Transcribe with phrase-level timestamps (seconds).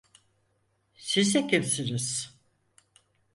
[1.09, 2.35] Sizde kimsiniz?